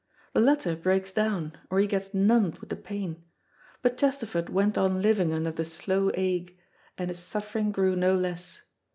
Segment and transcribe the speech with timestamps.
[0.33, 3.23] The latter breaks down, or he gets numbed with the pain;
[3.83, 6.57] but Chesterford went on living under the slow ache,
[6.97, 8.63] and his suffering grew no less.